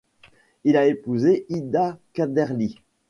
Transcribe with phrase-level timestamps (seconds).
[0.63, 2.79] Il a épousé Ida Kaderli.